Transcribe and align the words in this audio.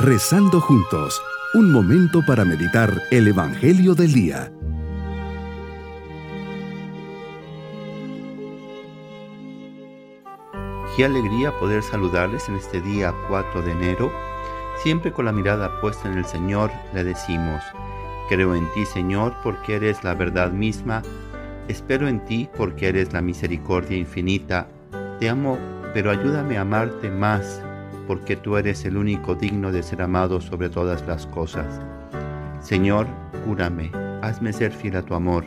Rezando 0.00 0.60
juntos, 0.60 1.20
un 1.54 1.72
momento 1.72 2.24
para 2.24 2.44
meditar 2.44 3.02
el 3.10 3.26
Evangelio 3.26 3.96
del 3.96 4.12
Día. 4.12 4.52
Qué 10.96 11.04
alegría 11.04 11.50
poder 11.58 11.82
saludarles 11.82 12.48
en 12.48 12.54
este 12.54 12.80
día 12.80 13.12
4 13.26 13.62
de 13.62 13.72
enero. 13.72 14.12
Siempre 14.84 15.12
con 15.12 15.24
la 15.24 15.32
mirada 15.32 15.80
puesta 15.80 16.08
en 16.08 16.16
el 16.16 16.24
Señor 16.24 16.70
le 16.94 17.02
decimos, 17.02 17.60
creo 18.28 18.54
en 18.54 18.72
ti 18.74 18.86
Señor 18.86 19.34
porque 19.42 19.74
eres 19.74 20.04
la 20.04 20.14
verdad 20.14 20.52
misma, 20.52 21.02
espero 21.66 22.06
en 22.06 22.24
ti 22.24 22.48
porque 22.56 22.86
eres 22.86 23.12
la 23.12 23.20
misericordia 23.20 23.96
infinita, 23.96 24.68
te 25.18 25.28
amo 25.28 25.58
pero 25.92 26.12
ayúdame 26.12 26.56
a 26.56 26.60
amarte 26.60 27.10
más 27.10 27.62
porque 28.08 28.36
tú 28.36 28.56
eres 28.56 28.86
el 28.86 28.96
único 28.96 29.34
digno 29.34 29.70
de 29.70 29.82
ser 29.82 30.00
amado 30.00 30.40
sobre 30.40 30.70
todas 30.70 31.06
las 31.06 31.26
cosas. 31.26 31.78
Señor, 32.60 33.06
cúrame, 33.44 33.92
hazme 34.22 34.54
ser 34.54 34.72
fiel 34.72 34.96
a 34.96 35.02
tu 35.02 35.14
amor, 35.14 35.44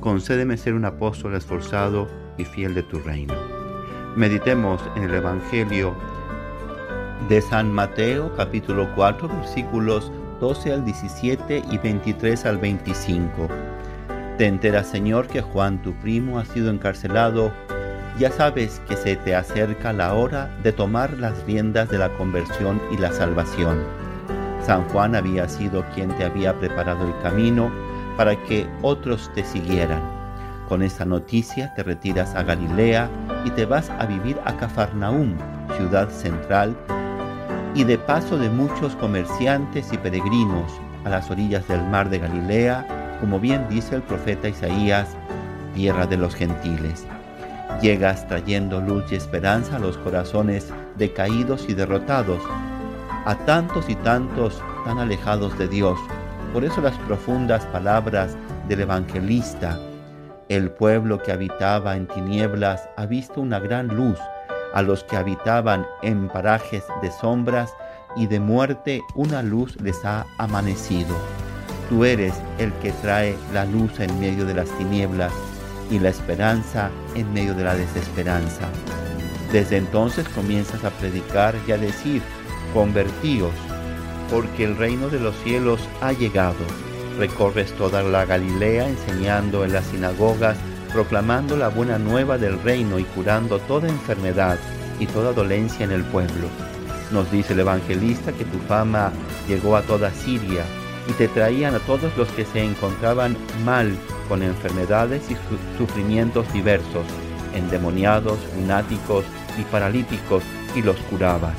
concédeme 0.00 0.58
ser 0.58 0.74
un 0.74 0.84
apóstol 0.84 1.34
esforzado 1.34 2.06
y 2.36 2.44
fiel 2.44 2.74
de 2.74 2.82
tu 2.82 2.98
reino. 2.98 3.34
Meditemos 4.16 4.82
en 4.96 5.04
el 5.04 5.14
Evangelio 5.14 5.94
de 7.30 7.40
San 7.40 7.72
Mateo 7.72 8.36
capítulo 8.36 8.86
4 8.94 9.26
versículos 9.26 10.12
12 10.40 10.74
al 10.74 10.84
17 10.84 11.62
y 11.70 11.78
23 11.78 12.44
al 12.44 12.58
25. 12.58 13.48
Te 14.36 14.46
enteras, 14.46 14.90
Señor, 14.90 15.26
que 15.26 15.40
Juan, 15.40 15.80
tu 15.80 15.94
primo, 15.94 16.38
ha 16.38 16.44
sido 16.44 16.70
encarcelado. 16.70 17.50
Ya 18.18 18.30
sabes 18.30 18.80
que 18.88 18.96
se 18.96 19.16
te 19.16 19.34
acerca 19.34 19.92
la 19.92 20.14
hora 20.14 20.48
de 20.62 20.72
tomar 20.72 21.12
las 21.14 21.42
riendas 21.44 21.88
de 21.88 21.98
la 21.98 22.10
conversión 22.10 22.80
y 22.92 22.96
la 22.96 23.10
salvación. 23.10 23.82
San 24.64 24.88
Juan 24.90 25.16
había 25.16 25.48
sido 25.48 25.84
quien 25.94 26.10
te 26.16 26.24
había 26.24 26.58
preparado 26.60 27.06
el 27.06 27.22
camino 27.22 27.72
para 28.16 28.36
que 28.44 28.68
otros 28.82 29.30
te 29.34 29.44
siguieran. 29.44 30.00
Con 30.68 30.82
esta 30.82 31.04
noticia 31.04 31.74
te 31.74 31.82
retiras 31.82 32.36
a 32.36 32.44
Galilea 32.44 33.10
y 33.44 33.50
te 33.50 33.66
vas 33.66 33.90
a 33.90 34.06
vivir 34.06 34.38
a 34.44 34.56
Cafarnaúm, 34.56 35.34
ciudad 35.76 36.08
central, 36.08 36.76
y 37.74 37.82
de 37.82 37.98
paso 37.98 38.38
de 38.38 38.48
muchos 38.48 38.94
comerciantes 38.96 39.92
y 39.92 39.98
peregrinos 39.98 40.72
a 41.04 41.10
las 41.10 41.30
orillas 41.32 41.66
del 41.66 41.82
mar 41.88 42.08
de 42.08 42.20
Galilea, 42.20 43.18
como 43.20 43.40
bien 43.40 43.66
dice 43.68 43.96
el 43.96 44.02
profeta 44.02 44.48
Isaías, 44.48 45.08
tierra 45.74 46.06
de 46.06 46.16
los 46.16 46.34
gentiles. 46.34 47.04
Llegas 47.80 48.26
trayendo 48.28 48.80
luz 48.80 49.04
y 49.10 49.16
esperanza 49.16 49.76
a 49.76 49.78
los 49.78 49.98
corazones 49.98 50.72
decaídos 50.96 51.66
y 51.68 51.74
derrotados, 51.74 52.40
a 53.24 53.34
tantos 53.46 53.88
y 53.88 53.94
tantos 53.96 54.62
tan 54.84 54.98
alejados 54.98 55.58
de 55.58 55.68
Dios. 55.68 55.98
Por 56.52 56.64
eso 56.64 56.80
las 56.80 56.96
profundas 56.98 57.66
palabras 57.66 58.36
del 58.68 58.80
evangelista 58.80 59.78
el 60.50 60.70
pueblo 60.70 61.22
que 61.22 61.32
habitaba 61.32 61.96
en 61.96 62.06
tinieblas 62.06 62.88
ha 62.96 63.06
visto 63.06 63.40
una 63.40 63.58
gran 63.58 63.88
luz. 63.88 64.18
A 64.74 64.82
los 64.82 65.02
que 65.04 65.16
habitaban 65.16 65.86
en 66.02 66.28
parajes 66.28 66.84
de 67.00 67.10
sombras 67.10 67.72
y 68.14 68.26
de 68.26 68.40
muerte, 68.40 69.02
una 69.14 69.42
luz 69.42 69.80
les 69.80 70.04
ha 70.04 70.26
amanecido. 70.38 71.16
Tú 71.88 72.04
eres 72.04 72.34
el 72.58 72.72
que 72.74 72.92
trae 72.92 73.36
la 73.54 73.64
luz 73.64 73.98
en 74.00 74.18
medio 74.20 74.44
de 74.44 74.54
las 74.54 74.68
tinieblas 74.76 75.32
y 75.90 75.98
la 75.98 76.10
esperanza 76.10 76.90
en 77.14 77.32
medio 77.32 77.54
de 77.54 77.64
la 77.64 77.74
desesperanza. 77.74 78.68
Desde 79.52 79.76
entonces 79.76 80.28
comienzas 80.28 80.84
a 80.84 80.90
predicar 80.90 81.54
y 81.66 81.72
a 81.72 81.78
decir, 81.78 82.22
convertíos, 82.72 83.52
porque 84.30 84.64
el 84.64 84.76
reino 84.76 85.08
de 85.08 85.20
los 85.20 85.34
cielos 85.44 85.80
ha 86.00 86.12
llegado 86.12 86.64
Recorres 87.18 87.72
toda 87.74 88.02
la 88.02 88.24
Galilea 88.24 88.88
enseñando 88.88 89.64
en 89.64 89.72
las 89.72 89.84
sinagogas, 89.86 90.56
proclamando 90.92 91.56
la 91.56 91.68
buena 91.68 91.98
nueva 91.98 92.38
del 92.38 92.60
reino 92.60 92.98
y 92.98 93.04
curando 93.04 93.58
toda 93.60 93.88
enfermedad 93.88 94.58
y 94.98 95.06
toda 95.06 95.32
dolencia 95.32 95.84
en 95.84 95.92
el 95.92 96.02
pueblo. 96.04 96.48
Nos 97.12 97.30
dice 97.30 97.52
el 97.52 97.60
evangelista 97.60 98.32
que 98.32 98.44
tu 98.44 98.58
fama 98.60 99.12
llegó 99.46 99.76
a 99.76 99.82
toda 99.82 100.10
Siria 100.10 100.64
y 101.08 101.12
te 101.12 101.28
traían 101.28 101.74
a 101.74 101.80
todos 101.80 102.16
los 102.16 102.28
que 102.30 102.44
se 102.44 102.64
encontraban 102.64 103.36
mal 103.64 103.96
con 104.28 104.42
enfermedades 104.42 105.22
y 105.30 105.36
sufrimientos 105.78 106.50
diversos, 106.52 107.06
endemoniados, 107.54 108.38
lunáticos 108.56 109.24
y 109.58 109.62
paralíticos, 109.62 110.42
y 110.74 110.82
los 110.82 110.96
curabas. 111.10 111.54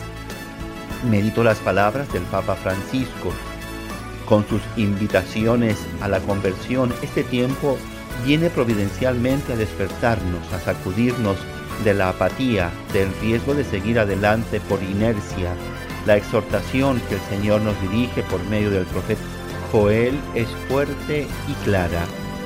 Medito 1.09 1.43
las 1.43 1.57
palabras 1.59 2.11
del 2.11 2.23
Papa 2.23 2.55
Francisco 2.55 3.31
con 4.27 4.47
sus 4.47 4.61
invitaciones 4.75 5.77
a 6.01 6.07
la 6.07 6.19
conversión, 6.19 6.93
este 7.01 7.23
tiempo 7.23 7.77
viene 8.25 8.49
providencialmente 8.49 9.53
a 9.53 9.55
despertarnos, 9.55 10.51
a 10.51 10.59
sacudirnos 10.59 11.37
de 11.83 11.93
la 11.93 12.09
apatía, 12.09 12.71
del 12.91 13.09
riesgo 13.21 13.53
de 13.53 13.63
seguir 13.63 13.99
adelante 13.99 14.59
por 14.61 14.81
inercia. 14.81 15.53
La 16.07 16.17
exhortación 16.17 17.01
que 17.07 17.15
el 17.15 17.21
Señor 17.21 17.61
nos 17.61 17.79
dirige 17.81 18.23
por 18.23 18.43
medio 18.45 18.71
del 18.71 18.85
profeta 18.85 19.21
Joel 19.71 20.17
es 20.33 20.47
fuerte 20.67 21.27
y 21.47 21.53
clara. 21.65 22.05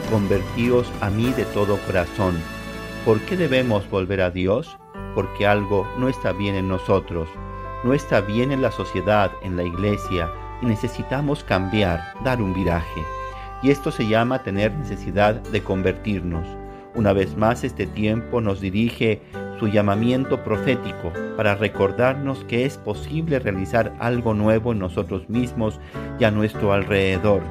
Convertíos 0.10 0.92
a 1.02 1.12
mí 1.12 1.32
de 1.34 1.46
todo 1.46 1.78
corazón. 1.86 2.36
¿Por 3.06 3.20
qué 3.22 3.38
debemos 3.38 3.88
volver 3.92 4.22
a 4.22 4.32
Dios? 4.32 4.76
Porque 5.14 5.46
algo 5.46 5.88
no 6.00 6.10
está 6.10 6.32
bien 6.32 6.56
en 6.56 6.68
nosotros, 6.68 7.30
no 7.84 7.94
está 7.94 8.20
bien 8.20 8.52
en 8.52 8.64
la 8.64 8.72
sociedad, 8.72 9.32
en 9.44 9.56
la 9.56 9.64
iglesia, 9.64 10.32
y 10.64 10.66
necesitamos 10.66 11.44
cambiar, 11.44 12.02
dar 12.24 12.42
un 12.42 12.56
viraje. 12.56 13.04
Y 13.62 13.70
esto 13.70 13.92
se 13.92 14.08
llama 14.08 14.42
tener 14.42 14.74
necesidad 14.74 15.36
de 15.36 15.62
convertirnos. 15.62 16.48
Una 16.96 17.14
vez 17.14 17.38
más 17.38 17.64
este 17.64 17.86
tiempo 17.86 18.42
nos 18.42 18.62
dirige 18.62 19.22
su 19.60 19.68
llamamiento 19.68 20.44
profético 20.44 21.14
para 21.38 21.54
recordarnos 21.54 22.44
que 22.46 22.66
es 22.66 22.80
posible 22.80 23.38
realizar 23.38 23.94
algo 24.00 24.34
nuevo 24.34 24.72
en 24.72 24.80
nosotros 24.80 25.30
mismos 25.30 25.80
y 26.20 26.24
a 26.24 26.32
nuestro 26.32 26.74
alrededor, 26.74 27.44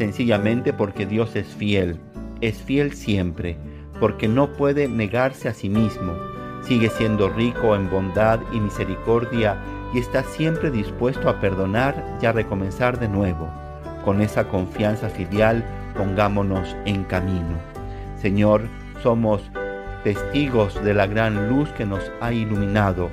sencillamente 0.00 0.72
porque 0.72 1.04
Dios 1.04 1.36
es 1.36 1.46
fiel, 1.48 2.00
es 2.40 2.56
fiel 2.56 2.94
siempre, 2.94 3.58
porque 4.00 4.28
no 4.28 4.54
puede 4.54 4.88
negarse 4.88 5.46
a 5.46 5.52
sí 5.52 5.68
mismo, 5.68 6.14
sigue 6.62 6.88
siendo 6.88 7.28
rico 7.28 7.76
en 7.76 7.90
bondad 7.90 8.40
y 8.50 8.60
misericordia 8.60 9.58
y 9.92 9.98
está 9.98 10.22
siempre 10.22 10.70
dispuesto 10.70 11.28
a 11.28 11.38
perdonar 11.38 12.16
y 12.22 12.24
a 12.24 12.32
recomenzar 12.32 12.98
de 12.98 13.08
nuevo. 13.08 13.46
Con 14.02 14.22
esa 14.22 14.48
confianza 14.48 15.10
filial, 15.10 15.62
pongámonos 15.94 16.74
en 16.86 17.04
camino. 17.04 17.58
Señor, 18.22 18.62
somos 19.02 19.42
testigos 20.02 20.82
de 20.82 20.94
la 20.94 21.06
gran 21.08 21.50
luz 21.50 21.68
que 21.76 21.84
nos 21.84 22.10
ha 22.22 22.32
iluminado. 22.32 23.10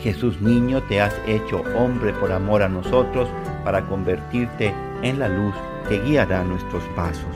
Jesús 0.00 0.40
niño, 0.40 0.82
te 0.88 1.00
has 1.00 1.14
hecho 1.28 1.62
hombre 1.76 2.12
por 2.14 2.32
amor 2.32 2.64
a 2.64 2.68
nosotros 2.68 3.28
para 3.64 3.86
convertirte 3.86 4.74
en 5.02 5.20
la 5.20 5.28
luz 5.28 5.54
que 5.90 5.98
guiará 5.98 6.44
nuestros 6.44 6.84
pasos. 6.94 7.34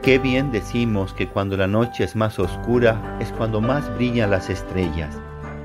Qué 0.00 0.18
bien 0.18 0.50
decimos 0.50 1.12
que 1.12 1.28
cuando 1.28 1.54
la 1.54 1.66
noche 1.66 2.02
es 2.02 2.16
más 2.16 2.38
oscura 2.38 2.98
es 3.20 3.30
cuando 3.32 3.60
más 3.60 3.94
brillan 3.96 4.30
las 4.30 4.48
estrellas. 4.48 5.14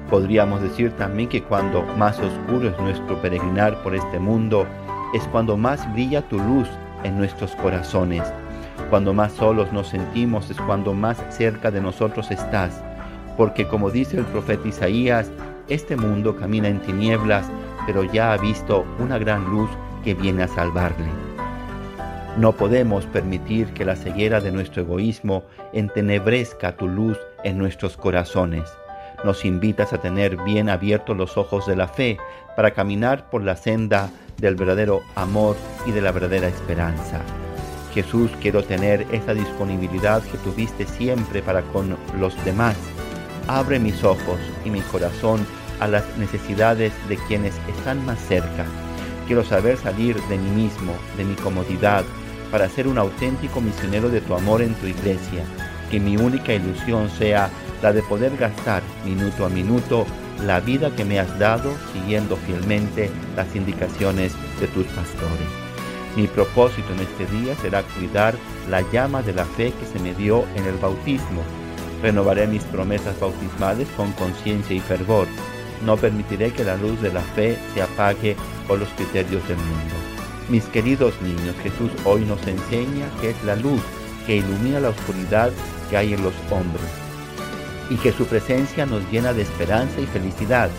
Podríamos 0.09 0.61
decir 0.61 0.91
también 0.97 1.29
que 1.29 1.41
cuando 1.41 1.81
más 1.97 2.19
oscuro 2.19 2.67
es 2.67 2.77
nuestro 2.81 3.21
peregrinar 3.21 3.81
por 3.83 3.95
este 3.95 4.19
mundo, 4.19 4.67
es 5.13 5.23
cuando 5.29 5.55
más 5.55 5.89
brilla 5.93 6.21
tu 6.27 6.37
luz 6.39 6.67
en 7.05 7.17
nuestros 7.17 7.55
corazones. 7.55 8.23
Cuando 8.89 9.13
más 9.13 9.31
solos 9.31 9.71
nos 9.71 9.87
sentimos 9.87 10.49
es 10.49 10.57
cuando 10.57 10.93
más 10.93 11.23
cerca 11.29 11.71
de 11.71 11.79
nosotros 11.79 12.31
estás. 12.31 12.83
Porque 13.37 13.65
como 13.65 13.91
dice 13.91 14.17
el 14.17 14.25
profeta 14.25 14.67
Isaías, 14.67 15.31
este 15.69 15.95
mundo 15.95 16.35
camina 16.35 16.67
en 16.67 16.81
tinieblas, 16.81 17.49
pero 17.85 18.03
ya 18.03 18.33
ha 18.33 18.37
visto 18.37 18.85
una 18.99 19.17
gran 19.17 19.45
luz 19.49 19.69
que 20.03 20.13
viene 20.13 20.43
a 20.43 20.49
salvarle. 20.49 21.32
No 22.37 22.53
podemos 22.53 23.05
permitir 23.05 23.67
que 23.73 23.85
la 23.85 23.95
ceguera 23.95 24.41
de 24.41 24.51
nuestro 24.51 24.81
egoísmo 24.81 25.43
entenebrezca 25.71 26.75
tu 26.75 26.87
luz 26.87 27.17
en 27.43 27.57
nuestros 27.57 27.95
corazones 27.95 28.69
nos 29.23 29.45
invitas 29.45 29.93
a 29.93 29.99
tener 29.99 30.37
bien 30.37 30.69
abiertos 30.69 31.15
los 31.17 31.37
ojos 31.37 31.65
de 31.65 31.75
la 31.75 31.87
fe 31.87 32.17
para 32.55 32.71
caminar 32.71 33.29
por 33.29 33.43
la 33.43 33.55
senda 33.55 34.09
del 34.37 34.55
verdadero 34.55 35.01
amor 35.15 35.55
y 35.85 35.91
de 35.91 36.01
la 36.01 36.11
verdadera 36.11 36.47
esperanza. 36.47 37.21
Jesús, 37.93 38.31
quiero 38.41 38.63
tener 38.63 39.05
esa 39.11 39.33
disponibilidad 39.33 40.21
que 40.23 40.37
tuviste 40.39 40.85
siempre 40.85 41.41
para 41.41 41.61
con 41.61 41.95
los 42.19 42.43
demás. 42.43 42.75
Abre 43.47 43.79
mis 43.79 44.03
ojos 44.03 44.39
y 44.65 44.69
mi 44.69 44.81
corazón 44.81 45.45
a 45.79 45.87
las 45.87 46.17
necesidades 46.17 46.91
de 47.07 47.17
quienes 47.27 47.53
están 47.77 48.05
más 48.05 48.19
cerca. 48.19 48.65
Quiero 49.27 49.43
saber 49.43 49.77
salir 49.77 50.19
de 50.23 50.37
mí 50.37 50.63
mismo, 50.63 50.93
de 51.17 51.23
mi 51.23 51.35
comodidad, 51.35 52.03
para 52.53 52.69
ser 52.69 52.87
un 52.87 52.99
auténtico 52.99 53.61
misionero 53.61 54.09
de 54.09 54.21
tu 54.21 54.35
amor 54.35 54.61
en 54.61 54.75
tu 54.75 54.85
iglesia. 54.85 55.43
Que 55.89 55.99
mi 55.99 56.17
única 56.17 56.53
ilusión 56.53 57.09
sea 57.09 57.49
la 57.81 57.91
de 57.91 58.03
poder 58.03 58.37
gastar 58.37 58.83
minuto 59.03 59.47
a 59.47 59.49
minuto 59.49 60.05
la 60.45 60.59
vida 60.59 60.95
que 60.95 61.03
me 61.03 61.19
has 61.19 61.39
dado 61.39 61.73
siguiendo 61.91 62.37
fielmente 62.37 63.09
las 63.35 63.55
indicaciones 63.55 64.33
de 64.59 64.67
tus 64.67 64.85
pastores. 64.85 65.49
Mi 66.15 66.27
propósito 66.27 66.93
en 66.93 66.99
este 66.99 67.25
día 67.35 67.55
será 67.55 67.81
cuidar 67.81 68.35
la 68.69 68.81
llama 68.91 69.23
de 69.23 69.33
la 69.33 69.45
fe 69.45 69.73
que 69.73 69.87
se 69.87 69.97
me 69.97 70.13
dio 70.13 70.45
en 70.55 70.67
el 70.67 70.75
bautismo. 70.75 71.41
Renovaré 72.03 72.45
mis 72.45 72.63
promesas 72.65 73.19
bautismales 73.19 73.87
con 73.97 74.11
conciencia 74.11 74.75
y 74.75 74.79
fervor. 74.79 75.25
No 75.83 75.97
permitiré 75.97 76.53
que 76.53 76.63
la 76.63 76.75
luz 76.75 77.01
de 77.01 77.11
la 77.11 77.21
fe 77.21 77.57
se 77.73 77.81
apague 77.81 78.35
por 78.67 78.77
los 78.77 78.89
criterios 78.89 79.47
del 79.47 79.57
mundo. 79.57 80.02
Mis 80.49 80.65
queridos 80.65 81.13
niños, 81.21 81.55
Jesús 81.63 81.89
hoy 82.03 82.25
nos 82.25 82.45
enseña 82.45 83.09
que 83.21 83.29
es 83.29 83.43
la 83.45 83.55
luz 83.55 83.81
que 84.27 84.37
ilumina 84.37 84.81
la 84.81 84.89
oscuridad 84.89 85.51
que 85.89 85.97
hay 85.97 86.13
en 86.13 86.23
los 86.23 86.33
hombres 86.51 86.83
y 87.89 87.95
que 87.95 88.11
su 88.11 88.25
presencia 88.25 88.85
nos 88.85 89.09
llena 89.09 89.33
de 89.33 89.41
esperanza 89.41 90.01
y 90.01 90.05
felicidad. 90.05 90.69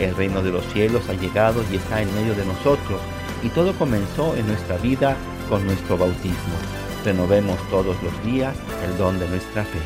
El 0.00 0.16
reino 0.16 0.42
de 0.42 0.50
los 0.50 0.64
cielos 0.72 1.08
ha 1.08 1.14
llegado 1.14 1.62
y 1.70 1.76
está 1.76 2.02
en 2.02 2.12
medio 2.14 2.34
de 2.34 2.44
nosotros 2.44 3.00
y 3.42 3.48
todo 3.50 3.72
comenzó 3.74 4.34
en 4.34 4.48
nuestra 4.48 4.76
vida 4.78 5.16
con 5.48 5.64
nuestro 5.64 5.96
bautismo. 5.96 6.56
Renovemos 7.04 7.58
todos 7.70 7.96
los 8.02 8.24
días 8.24 8.56
el 8.84 8.98
don 8.98 9.18
de 9.20 9.28
nuestra 9.28 9.64
fe 9.64 9.78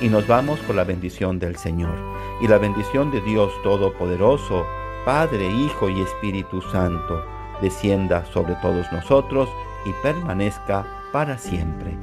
y 0.00 0.08
nos 0.08 0.26
vamos 0.26 0.58
con 0.66 0.74
la 0.74 0.84
bendición 0.84 1.38
del 1.38 1.56
Señor. 1.56 1.94
Y 2.40 2.48
la 2.48 2.58
bendición 2.58 3.12
de 3.12 3.20
Dios 3.20 3.52
Todopoderoso, 3.62 4.66
Padre, 5.04 5.48
Hijo 5.48 5.88
y 5.88 6.00
Espíritu 6.00 6.60
Santo, 6.72 7.33
descienda 7.64 8.26
sobre 8.26 8.54
todos 8.56 8.86
nosotros 8.92 9.48
y 9.86 9.92
permanezca 10.02 10.86
para 11.12 11.38
siempre. 11.38 11.96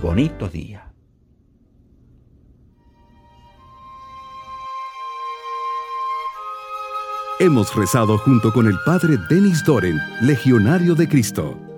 Bonito 0.00 0.48
día. 0.48 0.86
Hemos 7.40 7.74
rezado 7.74 8.18
junto 8.18 8.52
con 8.52 8.66
el 8.66 8.76
Padre 8.84 9.16
Denis 9.28 9.64
Doren, 9.64 9.98
Legionario 10.20 10.94
de 10.94 11.08
Cristo. 11.08 11.69